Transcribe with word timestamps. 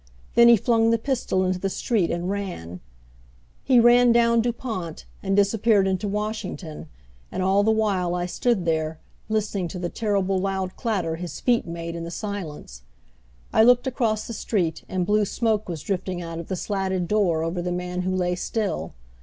Then 0.33 0.47
he 0.47 0.57
flung 0.57 0.89
the 0.89 0.97
pistol 0.97 1.45
into 1.45 1.59
the 1.59 1.69
street 1.69 2.09
and 2.09 2.27
ran. 2.27 2.79
He 3.63 3.79
ran 3.79 4.11
down 4.11 4.41
Dupont, 4.41 5.05
and 5.21 5.35
disappeared 5.35 5.85
into 5.85 6.07
Washington; 6.07 6.87
and 7.31 7.43
all 7.43 7.61
the 7.61 7.69
while 7.69 8.15
I 8.15 8.25
stood 8.25 8.65
there, 8.65 8.97
listening 9.29 9.67
to 9.67 9.77
the 9.77 9.89
terrible 9.89 10.39
loud 10.39 10.75
clatter 10.75 11.17
his 11.17 11.39
feet 11.39 11.67
made 11.67 11.95
in 11.95 12.03
the 12.03 12.09
silence. 12.09 12.81
I 13.53 13.61
looked 13.61 13.85
across 13.85 14.25
the 14.25 14.33
street, 14.33 14.83
and 14.89 15.05
blue 15.05 15.23
smoke 15.23 15.69
was 15.69 15.83
drifting 15.83 16.19
out 16.19 16.39
of 16.39 16.47
the 16.47 16.55
slatted 16.55 17.07
door 17.07 17.43
over 17.43 17.61
the 17.61 17.71
man 17.71 18.01
who 18.01 18.15
lay 18.15 18.33
still. 18.33 18.95